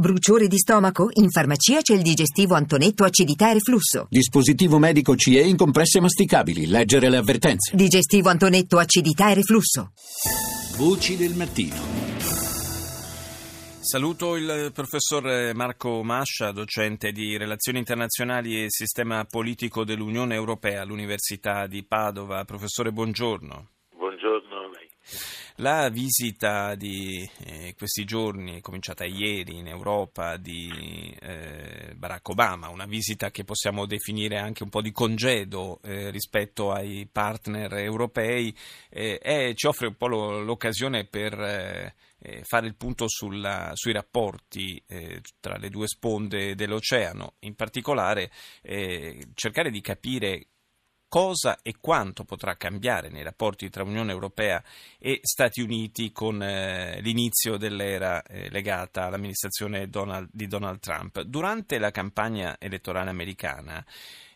[0.00, 1.08] Bruciore di stomaco?
[1.14, 4.06] In farmacia c'è il digestivo Antonetto acidità e reflusso.
[4.08, 6.68] Dispositivo medico CE in compresse masticabili.
[6.68, 7.74] Leggere le avvertenze.
[7.74, 9.90] Digestivo Antonetto acidità e reflusso.
[10.76, 11.74] Voci del mattino.
[13.80, 21.66] Saluto il professor Marco Mascia, docente di Relazioni internazionali e Sistema politico dell'Unione Europea all'Università
[21.66, 22.44] di Padova.
[22.44, 23.68] Professore, buongiorno.
[23.96, 24.88] Buongiorno a lei.
[25.60, 32.86] La visita di eh, questi giorni, cominciata ieri in Europa, di eh, Barack Obama, una
[32.86, 38.56] visita che possiamo definire anche un po' di congedo eh, rispetto ai partner europei,
[38.88, 43.72] eh, è, ci offre un po' lo, l'occasione per eh, eh, fare il punto sulla,
[43.74, 44.80] sui rapporti
[45.40, 48.30] tra le due sponde dell'oceano, in particolare
[49.34, 50.46] cercare di capire
[51.08, 54.62] cosa e quanto potrà cambiare nei rapporti tra Unione Europea
[54.98, 61.22] e Stati Uniti con eh, l'inizio dell'era eh, legata all'amministrazione Donald, di Donald Trump.
[61.22, 63.84] Durante la campagna elettorale americana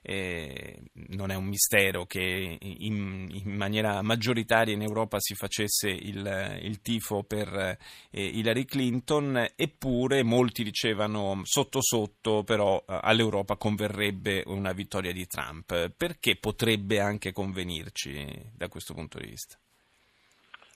[0.02, 6.58] eh, non è un mistero che in, in, maniera maggioritaria in Europa si facesse il,
[6.62, 7.78] il tifo per eh,
[8.10, 15.90] Hillary Clinton, eppure molti dicevano sotto sotto però eh, all'Europa converrebbe una vittoria di Trump.
[15.96, 19.56] Perché potrebbe anche convenirci da questo punto di vista?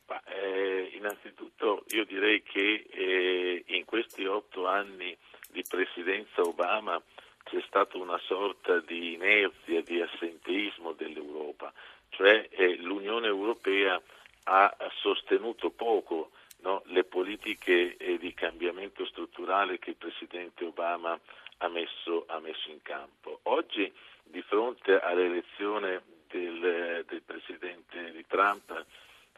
[0.07, 5.17] Ma, eh, innanzitutto io direi che eh, in questi otto anni
[5.51, 7.03] di presidenza Obama
[7.49, 11.73] c'è stata una sorta di inerzia, di assenteismo dell'Europa,
[12.11, 14.01] cioè eh, l'Unione Europea
[14.49, 21.19] ha sostenuto poco no, le politiche eh, di cambiamento strutturale che il Presidente Obama
[21.59, 23.41] ha messo, ha messo in campo.
[23.45, 23.93] Oggi,
[24.25, 28.85] di fronte all'elezione del, del Presidente di Trump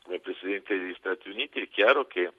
[0.03, 2.33] come Presidente degli Stati Uniti, è chiaro che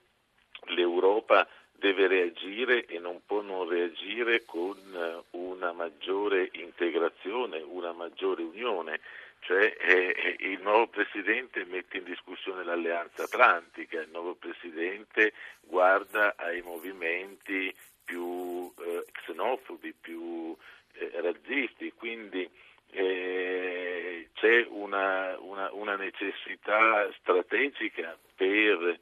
[0.69, 1.47] l'Europa
[1.79, 8.99] deve reagire e non può non reagire con eh, una maggiore integrazione, una maggiore unione,
[9.41, 10.87] cioè eh, eh, il nuovo
[11.29, 17.71] Presidente mette in discussione l'alleanza atlantica, il nuovo Presidente guarda ai movimenti
[18.03, 20.57] più eh, xenofobi, più
[20.93, 22.49] eh, razzisti, quindi
[22.89, 28.99] eh, c'è una, una, una necessità strategica per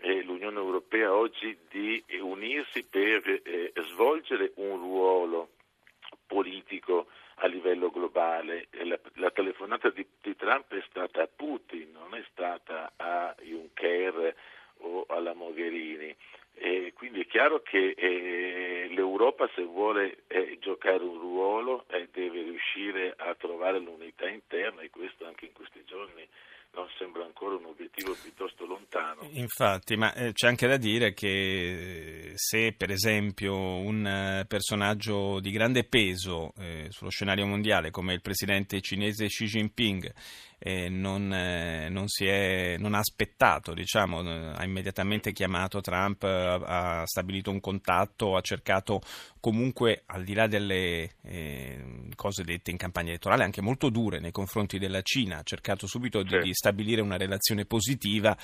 [0.00, 5.48] eh, l'Unione Europea oggi di unirsi per eh, svolgere un ruolo
[6.26, 8.68] politico a livello globale.
[8.82, 14.34] La, la telefonata di, di, Trump è stata a Putin, non è stata a Juncker
[14.78, 16.14] o alla Mogherini.
[16.56, 17.26] E quindi è
[17.96, 20.24] eh, l'Europa se vuole
[20.60, 26.26] giocare un ruolo deve riuscire a trovare l'unità interna e questo anche in questi giorni
[26.74, 29.28] non sembra ancora un obiettivo piuttosto lontano.
[29.32, 35.38] Infatti, ma eh, c'è anche da dire che eh, se per esempio un eh, personaggio
[35.40, 40.12] di grande peso eh, sullo scenario mondiale come il presidente cinese Xi Jinping
[40.66, 47.06] eh, non, eh, non, è, non, ha aspettato, diciamo, ha immediatamente chiamato Trump, ha, ha,
[47.06, 49.02] stabilito un contatto, ha cercato
[49.40, 54.30] comunque, al di là delle eh, cose dette in campagna elettorale, anche molto dure nei
[54.30, 58.34] confronti della Cina, ha cercato subito di, di stabilire una relazione positiva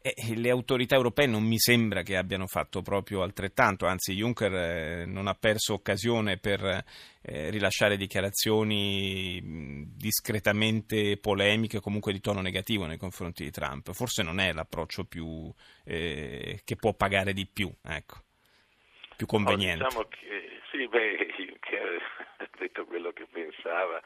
[0.00, 5.04] e le autorità europee non mi sembra che abbiano fatto proprio altrettanto, anzi Juncker eh,
[5.04, 6.84] non ha perso occasione per
[7.28, 9.40] eh, rilasciare dichiarazioni
[9.96, 13.90] discretamente polemiche o comunque di tono negativo nei confronti di Trump.
[13.92, 15.52] Forse non è l'approccio più,
[15.84, 18.22] eh, che può pagare di più, ecco,
[19.16, 19.82] più conveniente.
[19.82, 22.02] No, diciamo che sì, beh, Juncker
[22.36, 24.00] ha detto quello che pensava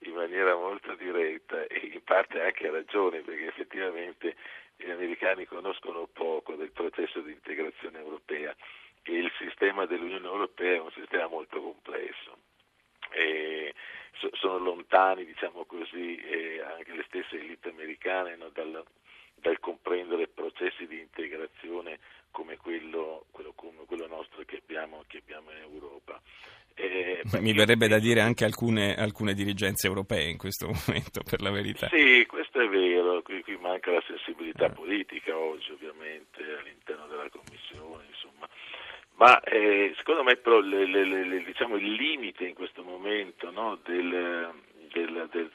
[0.00, 4.34] in maniera molto diretta e in parte anche ha ragione perché effettivamente
[4.74, 8.54] gli americani conoscono poco del processo di integrazione europea
[9.04, 12.47] e il sistema dell'Unione Europea è un sistema molto complesso
[13.10, 13.74] e
[14.32, 16.18] sono lontani, diciamo così,
[16.76, 18.84] anche le stesse elite americane no, dal,
[19.34, 21.98] dal, comprendere processi di integrazione
[22.30, 26.20] come quello, quello, come quello nostro che abbiamo, che abbiamo, in Europa.
[26.74, 31.50] Eh, Mi verrebbe da dire anche alcune, alcune, dirigenze europee in questo momento, per la
[31.50, 31.88] verità.
[31.88, 34.70] Sì, questo è vero, qui, qui manca la sensibilità eh.
[34.70, 37.57] politica oggi ovviamente all'interno della Commissione,
[39.18, 43.78] ma eh, secondo me però le, le, le, diciamo, il limite in questo momento no,
[43.84, 44.52] del,
[44.92, 45.50] del, del,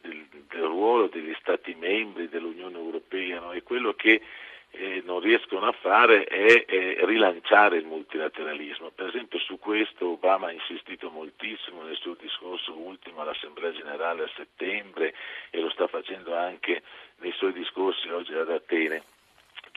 [0.00, 4.22] del, ruolo degli Stati membri dell'Unione Europea no, è quello che
[4.70, 8.90] eh, non riescono a fare è, è, rilanciare il multilateralismo.
[8.94, 14.30] Per esempio su questo Obama ha insistito moltissimo nel suo discorso ultimo all'Assemblea Generale a
[14.34, 15.12] settembre
[15.50, 16.82] e lo sta facendo anche
[17.16, 19.02] nei suoi discorsi oggi ad Atene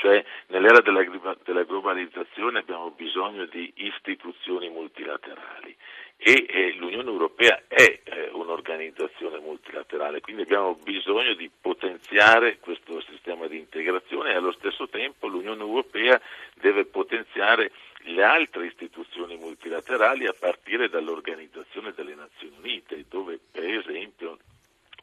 [0.05, 1.03] cioè nell'era della,
[1.43, 5.75] della globalizzazione abbiamo bisogno di istituzioni multilaterali
[6.15, 13.47] e eh, l'Unione Europea è eh, un'organizzazione multilaterale, quindi abbiamo bisogno di potenziare questo sistema
[13.47, 16.21] di integrazione e allo stesso tempo l'Unione Europea
[16.53, 17.71] deve potenziare
[18.01, 24.37] le altre istituzioni multilaterali a partire dall'Organizzazione delle Nazioni Unite, dove per esempio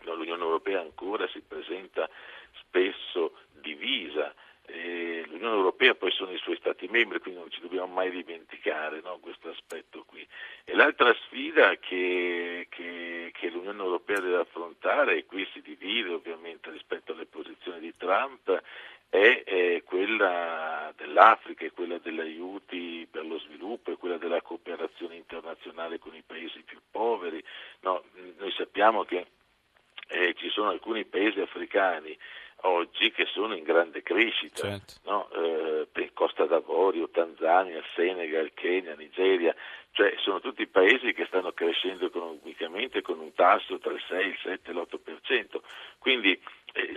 [0.05, 2.09] l'Unione Europea ancora si presenta
[2.53, 4.33] spesso divisa.
[5.27, 9.19] L'Unione Europea poi sono i suoi Stati membri, quindi non ci dobbiamo mai dimenticare no,
[9.19, 10.27] questo aspetto qui.
[10.65, 16.71] E l'altra sfida che, che, che, l'Unione Europea deve affrontare, e qui si divide ovviamente
[16.71, 18.63] rispetto alle posizioni di Trump,
[19.11, 25.17] è, è quella dell'Africa, è quella degli aiuti per lo sviluppo, è quella della cooperazione
[25.17, 27.45] internazionale con i paesi più poveri.
[27.81, 28.03] No,
[28.39, 29.27] noi sappiamo che
[30.09, 32.17] eh, ci sono alcuni paesi africani
[32.63, 34.95] oggi che sono in grande crescita, certo.
[35.05, 35.29] no?
[35.31, 39.55] eh, Costa d'Avorio, Tanzania, Senegal, Kenya, Nigeria,
[39.93, 44.39] cioè sono tutti paesi che stanno crescendo economicamente con un tasso tra il 6, il
[44.43, 45.61] 7 e l'8%,
[45.99, 46.41] quindi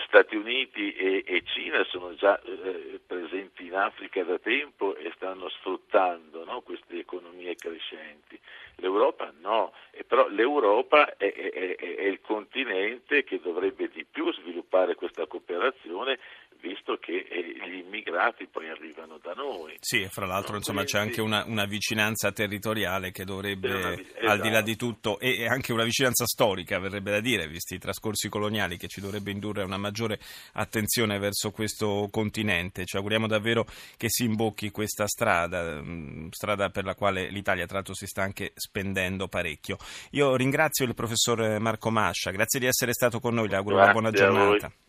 [0.06, 5.50] Stati Uniti e, e, Cina sono già eh, presenti in Africa da tempo e stanno
[5.50, 8.39] sfruttando no, queste economie crescenti.
[8.77, 14.95] L'Europa no, e però l'Europa è, è, è, il continente che dovrebbe di più sviluppare
[14.95, 16.19] questa cooperazione
[16.65, 19.75] visto che eh, gli immigrati poi arrivano da noi.
[19.79, 20.91] Sì, e fra l'altro no, insomma, quindi...
[20.91, 24.27] c'è anche una, una, vicinanza territoriale che dovrebbe, una, esatto.
[24.27, 27.79] al di là di tutto, e anche una vicinanza storica, verrebbe da dire, visti i
[27.79, 30.19] trascorsi coloniali, che ci dovrebbe indurre a una maggiore
[30.53, 32.85] attenzione verso questo continente.
[32.85, 33.65] Ci auguriamo davvero
[33.97, 38.23] che si imbocchi questa strada, mm, strada per la quale l'Italia tra l'altro si sta
[38.23, 39.77] anche spendendo parecchio.
[40.12, 43.91] Io ringrazio il professor Marco Mascia, grazie di essere stato con noi, le auguro grazie
[43.91, 44.84] una buona giornata.